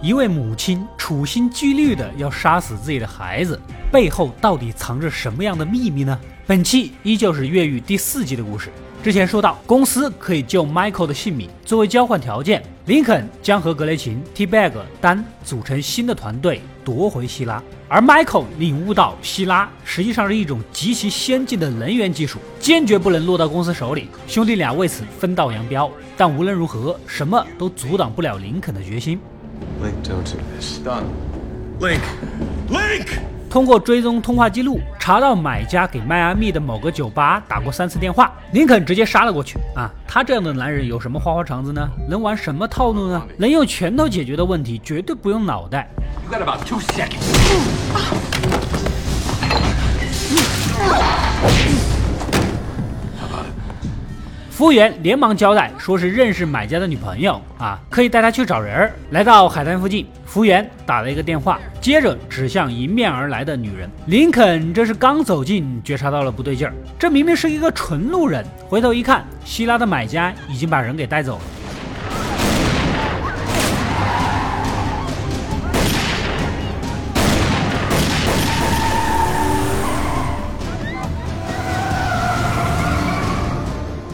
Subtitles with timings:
[0.00, 3.60] 一位母亲处心积虑的要杀死自己的孩子，
[3.90, 6.16] 背后到底藏着什么样的秘密呢？
[6.46, 8.70] 本期依旧是越狱第四季的故事。
[9.02, 17.60] 之前说到，公司可以救 Michael 的性命，作为交换条件，林肯将和格雷琴、T-Bag、丹组成新的团队夺回希拉。
[17.88, 24.08] 而 Michael 领悟到希拉实际上是一种极其先进的能源技术，坚决不能落到公司手里。
[24.28, 25.90] 兄弟俩为此分道扬镳。
[26.16, 29.20] 但无论如何，什么都阻挡不了林肯的决心。
[29.82, 30.78] Link, don't do this.
[30.84, 31.04] Done.
[31.80, 32.00] Link.
[32.68, 33.18] Link.
[33.48, 39.58] 通过追踪通话记录，查到买家给迈阿密的某个酒吧打过三次电话，林肯直接杀了过去。
[39.74, 41.88] 啊，他这样的男人有什么花花肠子呢？
[42.08, 43.22] 能玩什么套路呢？
[43.38, 45.88] 能用拳头解决的问题，绝对不用脑袋。
[54.58, 58.90] 服务员连忙交代，说是认识买家的女朋友啊，可以带他去找人。
[59.10, 63.88] 来到海滩附近，服务员打了一个电话，接着指向迎面而来的女人。
[64.06, 68.44] 林肯这是刚走近，觉察到了不对劲儿，这明明是一个纯路人。
[68.68, 71.42] 回头一看，希拉的买家已经把人给带走了。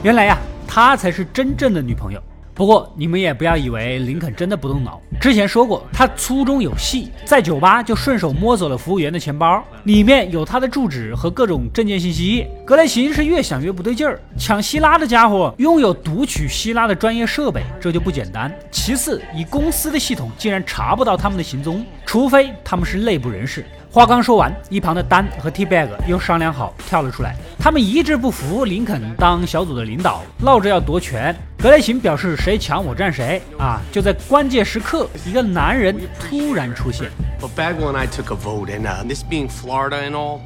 [0.02, 0.38] 原来呀，
[0.74, 2.20] 她才是真正的女朋友。
[2.52, 5.00] 不过你们也不要以为林肯真的不动脑。
[5.20, 12.44] 之前说过，他粗中有细，在酒吧就顺手摸走了服务员的钱包，里面有他的住址和各种证件信息。
[12.66, 18.52] 格雷琴是越想越不对劲儿，抢希拉的家伙拥有读取希拉的专业设备，这就不简单。
[18.72, 23.64] 其次，以公司的系统竟然查不到他们的行踪，除非他们是内部人士。
[23.94, 27.36] 话刚说完，一旁的丹和 T-Bag 又商量好跳了出来。
[27.60, 31.32] 他们一致不服林肯当小组的领导，闹着要夺权。
[31.56, 33.80] 格雷琴表示谁强我战谁啊！
[33.92, 37.08] 就在关键时刻，一个男人突然出现。
[37.40, 40.40] Well, Bagwell and I took a vote, and uh, this being Florida and all,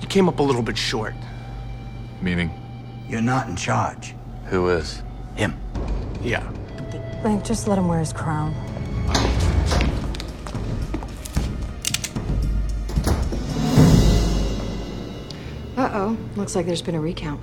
[0.00, 1.12] you came up a little bit short.
[2.20, 2.50] Meaning?
[3.08, 4.16] You're not in charge.
[4.50, 5.04] Who is?
[5.36, 5.52] Him.
[6.20, 6.42] Yeah.
[7.22, 8.52] Link, just let him wear his crown.
[15.92, 16.16] Uh-oh.
[16.36, 17.40] Looks like there's been a recount.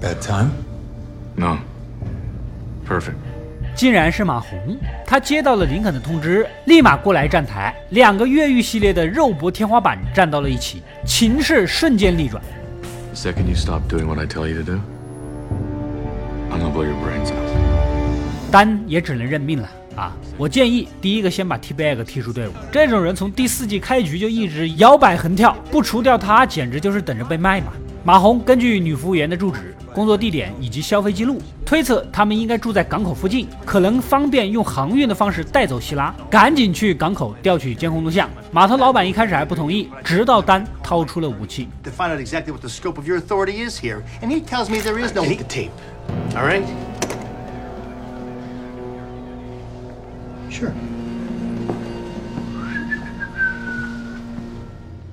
[0.00, 0.50] Bad time?
[1.34, 1.58] No.
[2.86, 3.16] Perfect.
[3.74, 4.76] 竟然是马红，
[5.06, 12.42] 他接到了林肯的通知，立马过来站台，两个越狱系列的肉搏天花板站到了一起，情势瞬间逆转。
[13.14, 14.80] The second you stop doing what I tell you to do,
[16.50, 18.50] I'm gonna blow your brains out.
[18.50, 19.70] 丹也只能认命了。
[19.98, 20.16] 啊！
[20.36, 22.52] 我建议第一个先把 T-Bag 踢出队伍。
[22.70, 27.72] 这种人从第四季开局就一直摇摆横跳，不除掉他，简直就是等着被卖嘛。
[28.04, 36.14] 马红根据女服务员的住址、工作地点以及消费记录，推测他们应该住在港口附近，可能方便用航运的方式带走希拉。
[36.30, 38.30] 赶紧去港口调取监控录像。
[38.52, 41.68] 码头老板一开始还不同意，直到丹掏出了武器。
[50.58, 50.72] Sure.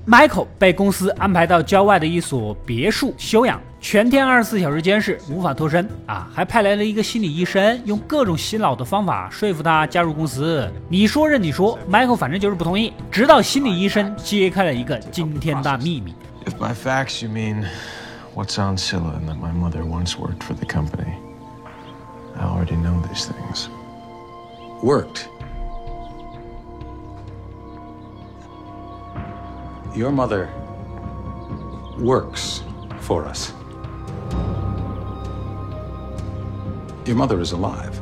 [0.07, 6.27] Michael 被公司安排到郊外的一所别墅休养，全天二十四小时监视，无法脱身啊！
[6.33, 10.67] 还派来了一个心理医生，用各种洗脑的方法说服他加入公司。
[10.89, 12.93] 你说任你说，Michael 反正就是不同意。
[13.11, 16.13] 直到心理医生揭开了一个惊天大秘密。
[16.45, 17.65] If by facts you mean
[18.35, 21.13] what's on Scylla and that my mother once worked for the company,
[22.35, 23.69] I already know these things.
[24.83, 25.29] Worked.
[29.95, 30.49] Your mother
[31.97, 32.59] works
[32.99, 33.53] for us.
[37.05, 37.93] Your mother is alive.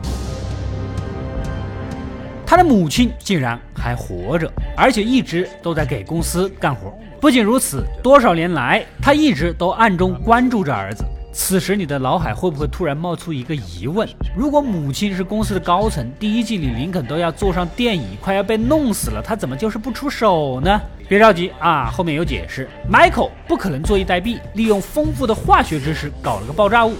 [2.47, 6.91] 他的母亲竟然还活着，而且一直都在给公司干活。
[7.21, 11.05] 不仅如此，多少年来他一直都暗中关注着儿子。
[11.33, 14.07] 此时你的脑海会不会突然冒出一个疑问：
[14.37, 20.79] 如果母亲是公司的高层，第一季里林肯都要坐上电椅，快要被弄死了，他怎么就是不出手呢？
[21.09, 22.69] 别着急啊，后面有解释。
[22.89, 26.93] Michael 不可能坐以待毙，利用丰富的化学知识搞了个爆炸物。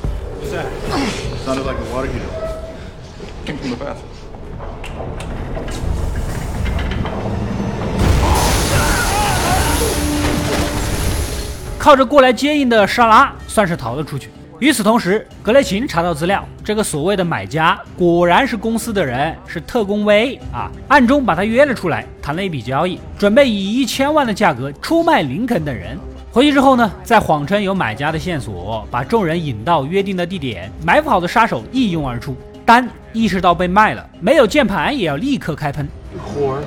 [11.84, 14.30] 靠着过来接应的莎拉，算是逃了出去。
[14.60, 26.00] 与此同时，格雷琴查到资料，这个所谓的买家果然是公司的人，是特工威啊，暗中把他约了出来，谈了一笔交易，准备以一千万的价格出卖林肯等人。
[26.32, 32.34] 回去之后呢，再谎称有买家的线索，把众人引到约定的地点，埋伏好的杀手一拥而出。
[32.66, 35.86] 丹意识到被卖了，没有键盘也要立刻开喷。
[36.14, 36.62] You whore.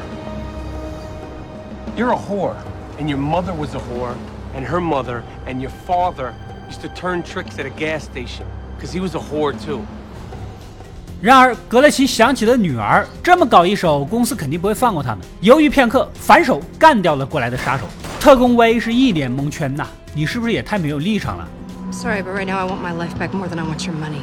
[1.96, 2.52] You're a whore.
[3.00, 4.12] And your mother was a whore.
[4.56, 6.32] And her mother and your father
[6.68, 8.46] used to turn tricks at a gas station.
[8.76, 9.80] Because he was a whore too.
[11.20, 15.24] 然而，格雷奇想起了女儿，这么搞一手，公司肯定不会放过他们。
[15.40, 17.84] 犹豫片刻，反手干掉了过来的杀手。
[18.20, 21.48] 特工威是一脸蒙圈呐，你是不是也太没有立场了
[21.90, 24.22] ？Sorry, but right now I want my life back more than I want your money.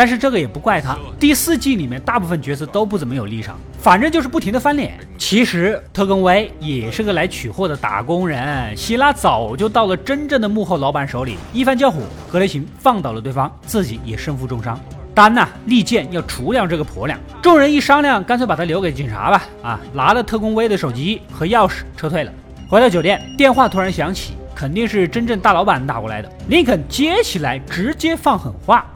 [0.00, 4.98] 但是这个也不怪他，第四季里面大部分角色都不怎么有立场，反正就是不停的翻脸。
[5.18, 12.00] 其实特工威也是个来取货的打工人，希拉早就到了真正的幕后老板手里，一番叫火，
[12.32, 14.80] 格雷琴放倒了对方，自己也身负重伤。
[15.14, 19.42] 丹呐、利剑要除掉这个婆娘，众人一商量，干脆把她留给警察吧。
[19.62, 22.32] 啊，拿了特工威的手机和钥匙撤退了。
[22.70, 26.32] 回到酒店，电话突然响起，肯定是真正大老板打过来的。
[26.48, 28.90] 林肯接起来，直接放狠话。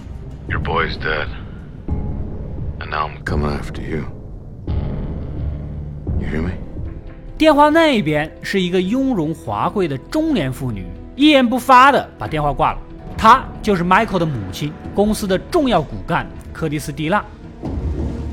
[0.47, 1.27] Your boy's dead.
[2.79, 4.05] And now I'm coming after you.
[6.19, 6.53] You hear me?
[7.37, 10.85] 电话那边是一个雍容华贵的中年妇女，
[11.15, 12.79] 一言不发的把电话挂了。
[13.17, 17.23] 她就是 Michael 的母亲，公司的重要骨干柯蒂斯蒂娜。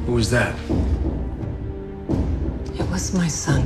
[0.08, 0.52] Who was that?
[2.76, 3.62] It was my son.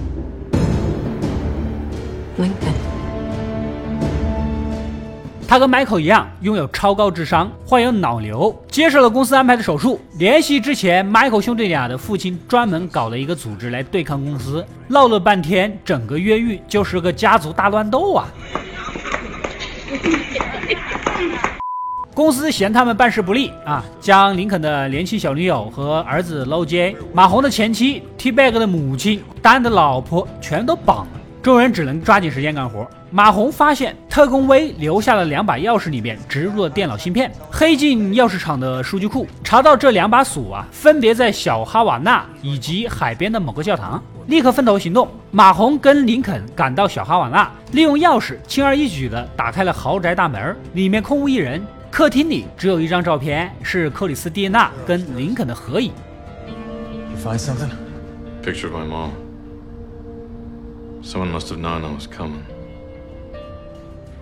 [2.38, 2.93] Lincoln.
[5.47, 9.99] 他跟 Michael 一样，拥有超高智商，患有脑瘤，接受了公司安排的手术。
[10.17, 18.27] 联系之前，Michael 兄弟俩的父亲专门搞了一个组织来对抗公司，闹了半天，整个越狱就是个家族大乱斗啊！
[22.13, 31.11] 公司嫌他们办事不力啊，将林肯的年轻小女友和儿子 Low J、马红的前妻 T Bag 的母亲、丹的老婆全都绑了。
[31.45, 32.89] 众人只能抓紧时间干活。
[33.11, 44.03] 马红发现特工威留下了两把钥匙，里面植入了电脑芯片，黑进钥匙厂的数据库，查到这两把锁啊，分别在小哈瓦那以及海边的某个教堂。
[44.25, 51.63] 立刻分头行动，马红跟林肯赶到小哈瓦那，利用钥匙轻而易举地打开了豪宅大门，里面空无一人。
[51.91, 55.91] 客厅里只有一张照片，是克里斯蒂娜跟林肯的合影。
[56.47, 57.69] You find something?
[58.43, 59.24] Picture of my mom.
[61.05, 62.41] Someone must have known I was coming.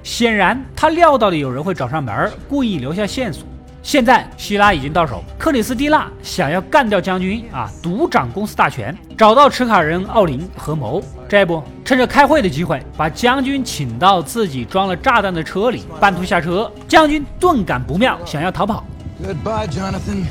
[0.03, 3.47] 显然，他料到了有人会找上门儿，故意留下线索。
[3.81, 11.01] 现在希拉已经到手，克里斯蒂娜想要干掉将军啊，独掌公司大权，找到持卡人奥林合谋。
[11.30, 16.69] 这不，趁着开会的机会，把将军请到自己装了炸弹的车里，半途下车。
[16.88, 18.83] 将军顿感不妙，想要逃跑。
[19.21, 20.25] Goodbye, Jonathan.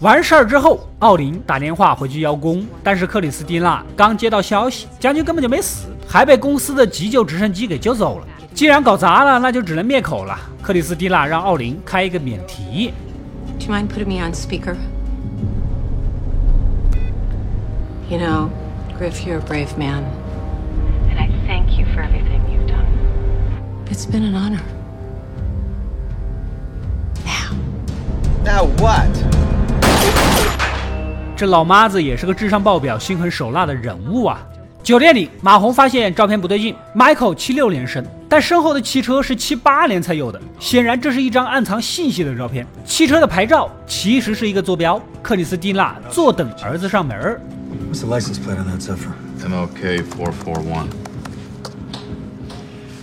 [0.00, 8.26] 完事儿之后，奥林打电话回去邀功，但是克里斯蒂娜刚接到消息，将军根本就没死，还被公司的急救直升机给救走了。
[8.54, 10.38] 既然搞砸了，那就只能灭口了。
[10.62, 12.92] 克里斯蒂娜让奥林开一个免提。
[13.58, 14.76] Do you mind putting me on speaker?
[18.08, 18.50] You know,
[18.98, 20.04] Griff, you're a brave man.
[21.10, 22.86] And I thank you for everything you've done.
[23.90, 24.62] It's been an honor.
[27.24, 27.56] Now.
[28.44, 29.10] Now what?
[31.38, 34.44] 这老妈子也是个智商爆表、心狠手辣的人物啊！
[34.82, 42.66] 酒店里，马红发现照片不对劲，Michael 七六年生，但身后的汽车是七八年才有的，显然这是一张暗藏信息的照片。
[42.84, 47.40] 汽车的牌照其实是一个坐标，克里斯蒂娜坐等儿子上门儿。
[47.88, 49.12] What's the license plate on that Zephyr?
[49.40, 50.88] MLK four four one.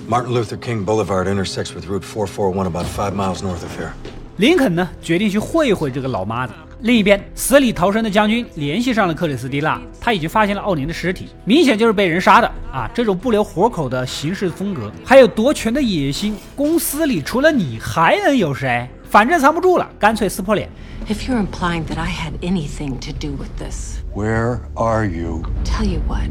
[0.09, 3.71] Martin Luther King Boulevard intersects with Route four four one about five miles north of
[3.79, 3.91] here.
[4.35, 6.51] 林肯呢，决定去会会这个老妈子。
[6.85, 12.87] 另一边，死里逃生的将军联系上了克里斯蒂娜，他已经发现了奥林的尸体，明显就是被人杀的啊！
[12.93, 18.87] 这种不留活口的行事风格，还有夺权的野心，公司里除了你还能有谁？
[19.09, 20.69] 反正藏不住了，干脆撕破脸。
[21.09, 25.41] If you're implying that I had anything to do with this, Where are you?
[25.63, 26.29] tell you what.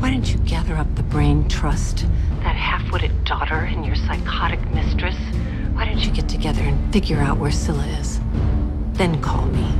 [0.00, 2.06] Why don't you gather up the brain trust?
[2.42, 5.16] That half-witted daughter and your psychotic mistress.
[5.74, 8.18] Why don't you get together and figure out where Scylla is?
[8.98, 9.70] Then call me.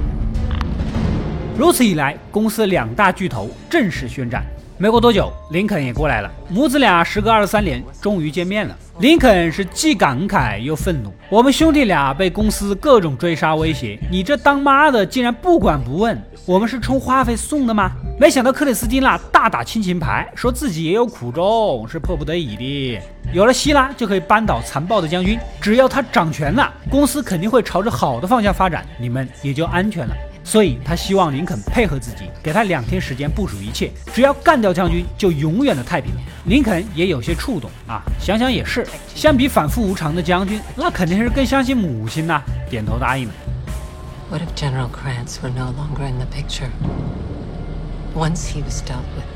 [1.59, 4.47] 如此一来，公司两大巨头正式宣战。
[4.81, 8.77] 没过多久，林肯也过来了，母子俩时隔二十三年终于见面了。
[9.01, 16.17] 林肯是既感慨又愤怒，我们兄弟俩被公司各种追杀威胁，你这当妈的竟然不管不问，
[16.47, 17.91] 我们是充话费送的吗？
[18.21, 23.01] 没想到克里斯蒂娜大打亲情牌，说自己也有苦衷，是迫不得已的。
[23.33, 30.15] 有了希拉就可以扳倒残暴的将军，只要他掌权了，公司肯定会朝着好的方向发展，你们也就安全了。
[30.49, 36.21] 所以他希望林肯配合自己，给他两天时间部署一切，只要干掉将军，就永远的太平了。
[36.47, 43.35] 林肯也有些触动啊，想想也是，相比反复无常的将军，那肯定是更相信母亲呐，点头答应了。
[44.31, 46.71] What if General Krantz were no longer in the picture?
[48.17, 49.27] Once he was dealt with,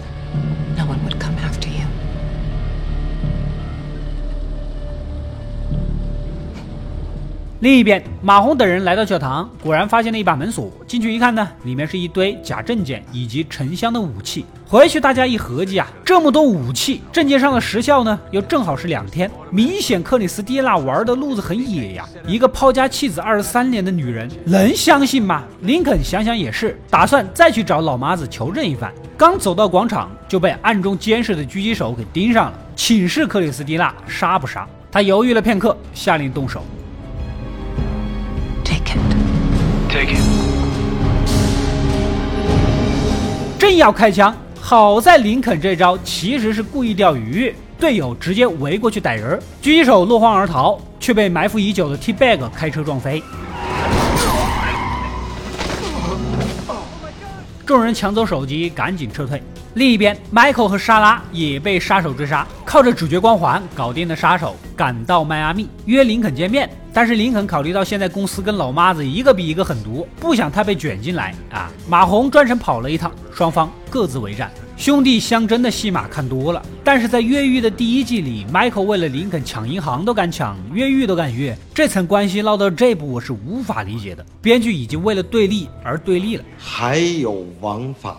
[0.78, 1.68] no one would come after
[7.62, 10.68] 另一边，马红等人来到教堂，果然发现了一把门锁。
[10.84, 14.44] 进去一看呢，里面是一堆假证件以及沉香的武器。
[14.66, 22.04] 回去大家一合计啊，这么多武器，证件上的时效呢又正好是两天，明显克里斯蒂娜玩的路子很野呀。
[22.26, 25.44] 一个抛家弃子二十三年的女人，能相信吗？
[25.60, 28.92] 林肯想想也是，打算再去找老妈子求证一番。
[29.16, 34.66] 刚走到广场，就被暗中监视的狙击手给盯上了，请示克里斯蒂娜杀不杀？
[34.90, 36.60] 他犹豫了片刻，下令动手。
[43.58, 53.22] 正要开枪，好在林肯这招其实是故意钓鱼，队友直接围过去逮人，狙击手落荒而逃，却被埋伏已久的 T Bag 开车撞飞。
[57.64, 59.40] 众人抢走手机，赶紧撤退。
[59.74, 66.68] 另一边，Michael 和莎拉也被杀手追杀，靠着主角光环搞定的杀手赶到迈阿密约林肯见面。
[66.94, 71.70] 但是林肯考虑到现在公司跟老妈子一个比一个狠毒，不想他被卷进来啊。
[71.88, 76.62] 马红专程跑了一趟，双方各自为战，兄弟相争的戏码看多了。
[76.84, 84.24] 但是在越狱的第一季里，Michael 为了林肯抢银行都敢抢，越狱都敢越，这层关系闹到这步我是无法理解的。
[84.42, 88.18] 编剧已经为了对立而对立了，还有王法吗？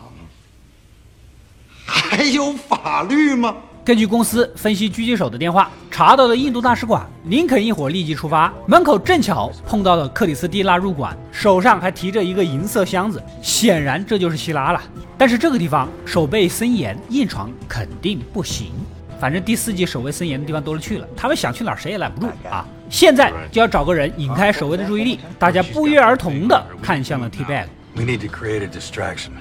[1.86, 3.56] 还有法律吗？
[3.86, 7.06] 根据公司分析狙击手的电话，查到了印度大使馆。
[7.26, 14.82] 林肯一伙立即出发，门口正巧碰到了克里斯蒂娜入馆，手上还提着一个银色箱子，显然这就是希拉了。
[15.18, 18.72] 但是这个地方守备森严，硬闯肯定不行。
[19.20, 22.66] 反正第四季守卫森严的地方多了去了，他们想去哪儿谁也拦不住啊！
[22.90, 27.66] 现在就要找个人引开守卫的注意力，大家不约而同的看向了 T Bag。
[27.96, 29.32] We need to create a distraction.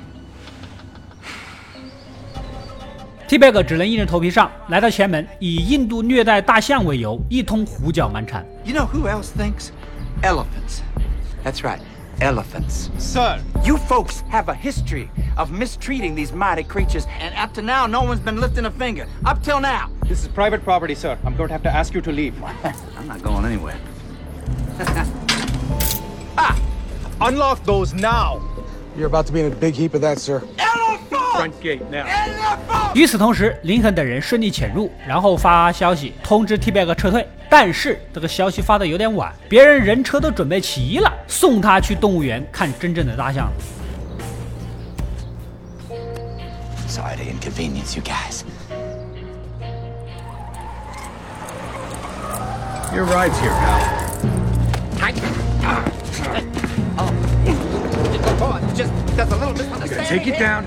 [3.31, 8.45] T-Bag 只能硬着头皮上，来到前门，以印度虐待大象为由，一通胡搅蛮缠。
[8.63, 9.69] You know who else thinks?
[10.21, 10.81] Elephants.
[11.43, 11.79] That's right,
[12.19, 12.89] elephants.
[12.97, 17.86] Sir, you folks have a history of mistreating these mighty creatures, and up to now,
[17.86, 19.07] no one's been lifting a finger.
[19.25, 19.89] Up till now.
[20.07, 21.17] This is private property, sir.
[21.25, 22.33] I'm going to have to ask you to leave.
[22.97, 23.75] I'm not going anywhere.
[26.38, 26.55] ah!
[27.19, 28.41] Unlock those now!
[28.97, 30.39] You're about to be in a big heap of that, sir.
[30.39, 30.90] Front gate now.
[32.94, 37.26] 与此同时，林肯等人顺利潜入，然后发消息通知 T-Bag 撤退。
[37.48, 43.52] 但是这个消息发的有点晚，别人人车都准备齐了，送他去动物园看真正的大象。
[46.86, 48.44] Sorry to inconvenience you guys.
[52.94, 53.80] Your ride's here, pal.
[58.74, 60.06] Just that's a little misunderstanding.
[60.06, 60.64] Take it down.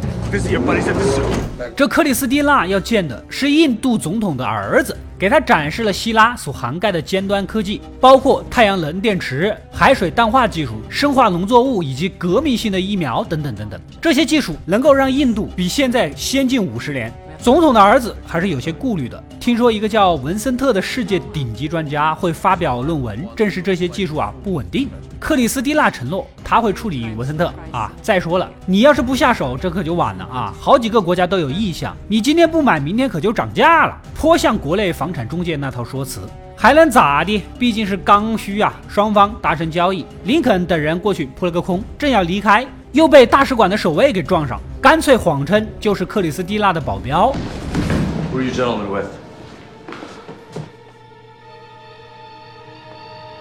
[1.75, 13.79] 这克里斯蒂娜要见的是印度总统的儿子，给他展示了希拉所涵盖的尖端科技，包括太阳能电池、海水淡化技术、生化农作物以及革命性的疫苗等等等等。
[14.01, 17.13] 这些技术能够让印度比现在先进五十年。
[17.37, 19.23] 总统的儿子还是有些顾虑的。
[19.39, 24.89] 听说一个叫文森特的世界顶级专家会发表论文，证实这些技术啊不稳定。
[25.19, 27.91] 克里斯蒂娜承诺他会处理文森特啊。
[28.01, 30.53] 再说了，你要是不下手，这可就晚了啊！
[30.57, 33.97] 好几个国家都有意向，你今天不买，明天可就涨价了。
[34.13, 36.21] 颇像国内房产中介那套说辞，
[36.55, 37.43] 还能咋的？
[37.59, 38.71] 毕竟是刚需啊。
[38.87, 47.33] 双方达成交易，林肯等人过去扑了个空，正要离开，又被大使馆的守卫给撞上，干脆谎称就是克里斯蒂娜的保镖。
[48.31, 49.07] Who are you gentlemen with?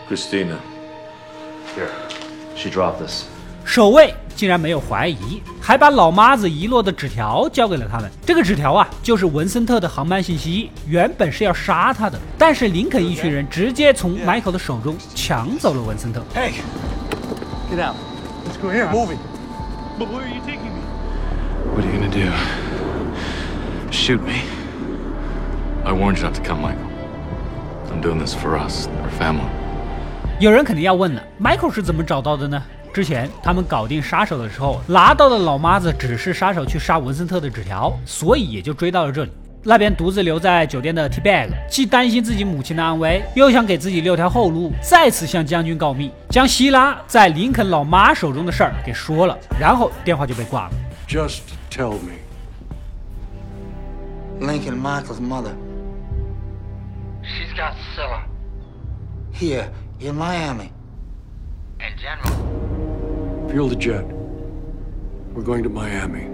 [0.08, 0.56] Christina.
[1.74, 2.23] Here.
[2.64, 3.24] She dropped this.
[3.62, 8.10] 守卫竟然没有怀疑，还把老妈子遗落的纸条交给了他们。
[8.24, 16.22] 这个纸条啊，就是文森特的航班信息，原本是要杀他的，但是林肯一群人直接从迈克的手中抢走了文森特。
[16.34, 16.52] Hey,
[17.70, 17.96] get out.
[18.46, 18.88] Let's go here.
[18.90, 19.18] Moving.
[19.98, 20.80] But where are you taking me?
[21.74, 22.30] What are you gonna do?
[23.94, 24.42] shoot me.
[25.84, 26.90] I warned you not to come, Michael.
[27.90, 29.48] I'm doing this for us, our family.
[30.40, 32.62] 有人肯定要问了，Michael 是怎么找到的呢？
[32.92, 39.32] 之前他们搞定杀手的时候，拿到的老妈子只是杀手去杀文森特的纸条，所以也就追到了这里。
[39.64, 50.70] 那边独自留在酒店的 T Bag，既担心自己母亲的安危，又想给自己留条后路，再次向将军告密，将希拉在林肯老妈手中的事儿给说了，然后电话就被挂了。
[51.08, 52.12] Just tell me.
[54.38, 55.54] Lincoln Michael's mother.
[57.22, 58.20] She's got Scylla.
[59.32, 60.70] Here, in Miami.
[61.80, 62.34] And General.
[63.50, 64.04] Fuel the jet.
[65.34, 66.28] We're going to Miami.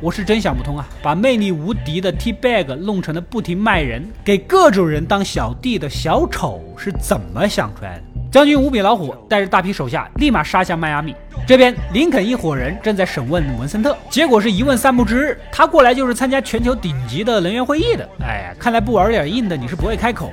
[0.00, 0.86] 我是真想不通啊！
[1.02, 8.02] 把魅力无敌的 T Bag 弄成了不停卖人、给各种人当小弟的小丑，是怎么想出来的？
[8.30, 11.14] 将军无比老虎，带着大批手下立马杀向迈阿密。
[11.46, 18.06] 这边林肯一伙人正在审问文森特，结果是一问三不知，他过来就是参加全球顶级的能源会议的。
[18.20, 20.32] 哎呀，看来不玩点硬的你是不会开口。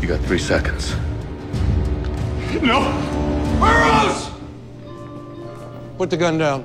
[0.00, 0.92] You got three seconds.
[2.62, 2.82] No!
[3.60, 4.30] Burroughs!
[5.96, 6.64] Put the gun down.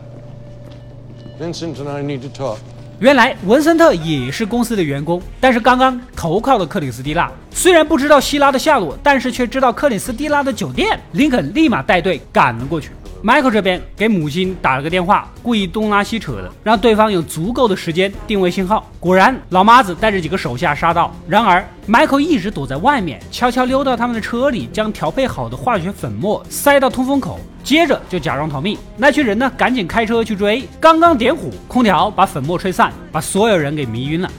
[1.39, 2.57] Vincent and I need to talk.
[2.99, 7.31] 原来文森特也是公司的员工，但是刚刚投靠了克里斯蒂娜。
[7.53, 10.99] 虽然不知道希拉的下落，但是却知道克里斯蒂拉的酒店。
[11.11, 12.89] 林肯立马带队赶了过去。
[13.23, 18.85] Michael 这边给母亲打了个电话，故意东拉西扯的，让对方有足够的时间定位信号。
[18.99, 21.15] 果然，老妈子带着几个手下杀到。
[21.25, 28.77] 然而，Michael 一直躲在外面，悄悄溜到他们的车里，将调配好的化学粉末塞到通风口，接着就假装逃命。
[28.97, 30.67] 那群人呢，赶紧开车去追。
[30.81, 34.29] 刚刚点火，空调把粉末吹散，把所有人给迷晕了。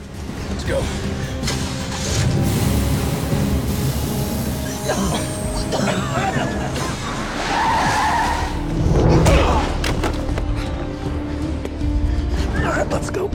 [0.51, 1.04] Let's go.
[12.91, 13.29] Let's go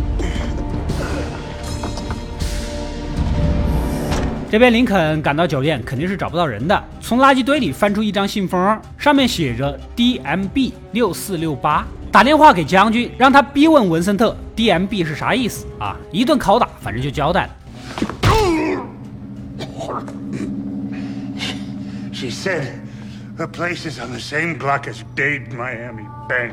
[4.48, 6.84] 这边林肯赶到酒店，肯定是找不到人的。
[7.00, 15.96] 从垃圾堆里翻出一张信封，上面写着 DMB 六四六八，打电话给将军，让他逼问文森特 DMB 是啥意思啊？
[16.12, 17.50] 一顿拷打，反正就交代了。
[22.20, 22.66] She said
[23.38, 26.52] her place is on the same block as Dade Miami Bank.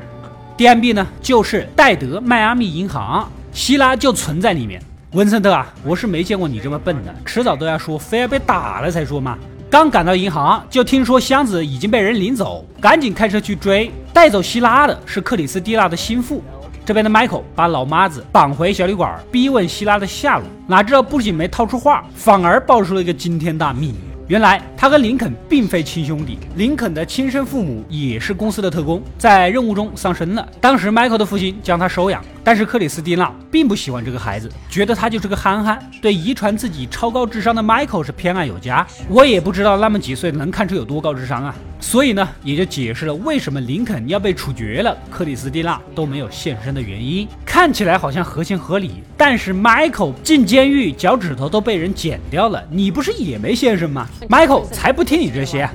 [0.57, 4.81] DMB 呢，就是戴德迈阿密银行，希拉就存在里面。
[5.11, 9.37] 文森特啊，我是没见过你这么笨的，迟早都要说，非要被打了才说嘛。
[9.69, 13.91] 刚赶到银行，就听说箱子已经被人领走，赶紧开车去追。
[14.13, 16.41] 带走希拉的是克里斯蒂娜的心腹。
[16.85, 20.47] 这边的 Michael 把老妈子绑回小旅馆，逼问希拉的下落。
[20.65, 23.97] 哪知道不仅没套出话，反而爆出了一个惊天大秘密。
[24.27, 30.45] 原来他跟林肯并非亲兄弟，林肯的亲生父母也是公司的特工，在任务中丧生了。
[30.59, 38.87] 当时迈克尔的父亲将他收养，但是克里斯蒂娜并不喜欢这个孩子，觉得他就是个憨憨，对遗传自己超高智商的 Michael 是偏爱有加。
[39.09, 47.27] 我也不知道那么几岁能看出有多高智商啊，所以呢，也就解释了为什么林肯要被处决了，克里斯蒂娜都没有现身的原因。
[47.45, 54.07] 看起来好像合情合理，但是 Michael 进监狱，脚趾头都被人剪掉了，你不是也没现身吗？
[54.29, 55.69] Michael 才不听你这些。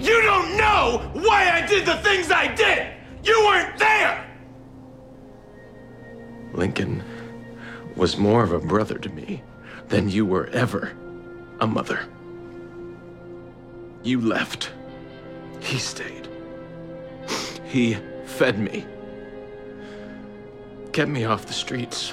[0.00, 2.84] You don't know why I did the things I did.
[3.24, 4.14] You weren't there.
[6.54, 7.02] Lincoln
[7.96, 9.42] was more of a brother to me
[9.88, 10.92] than you were ever
[11.60, 12.08] a mother.
[14.02, 14.70] You left.
[15.60, 16.28] He stayed.
[17.64, 18.86] He fed me.
[20.92, 22.12] Kept me off the streets.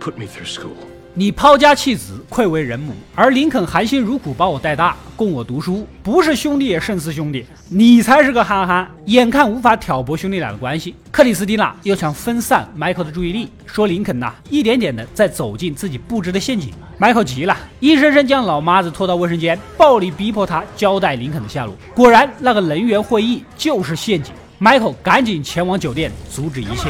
[0.00, 0.90] Put me through school.
[1.18, 7.44] 你抛家弃子，愧为人母，而林肯含辛茹苦把我带大，供我读书，不是兄弟也胜似兄弟。
[7.68, 16.70] 你才是个憨憨，眼看无法挑拨兄弟俩的关系，克里斯蒂娜又想分散迈克的注意力，说林肯呐，一点点的在走进自己布置的陷阱。
[16.98, 21.74] 迈克急了，硬生生将老妈子拖到卫生间，暴力逼迫他交代林肯的下落。
[21.96, 24.32] 果然，那个能源会议就是陷阱。
[24.58, 26.88] 迈克赶紧前往酒店阻止一切。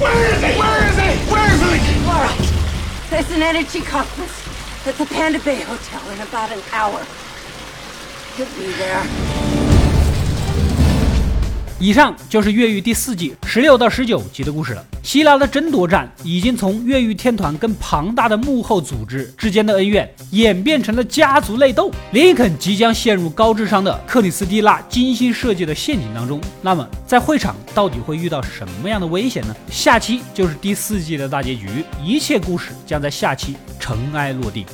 [0.00, 0.56] Where is he?
[0.58, 0.85] Where is he?
[3.16, 4.46] There's an energy conference
[4.86, 7.02] at the Panda Bay Hotel in about an hour.
[8.36, 9.55] He'll be there.
[11.78, 14.84] 以上就是越狱第四季十六到十九集的故事了。
[15.02, 21.90] 希拉的争夺战已经从越狱天团跟庞大的幕后组织之间的恩怨，演变成了家族内斗。
[22.12, 26.40] 林肯即将陷入高智商的克里斯蒂娜精心设计的陷阱当中。
[26.62, 29.54] 那么，在会场到底会遇到什么样的危险呢？
[29.70, 34.64] 下期就是第四季的大结局，一切故事将在下期尘埃落定。